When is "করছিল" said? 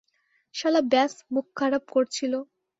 1.95-2.33